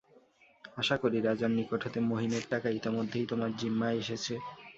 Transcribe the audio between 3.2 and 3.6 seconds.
তোমার